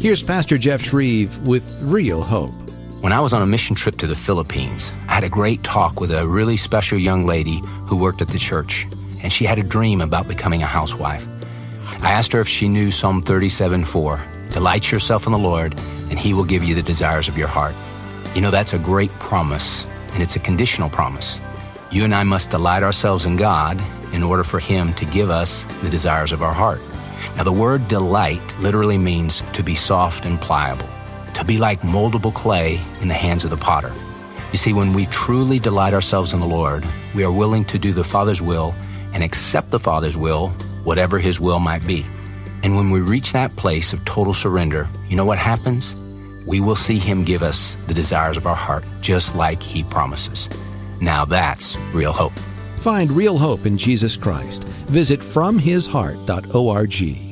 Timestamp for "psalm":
12.90-13.20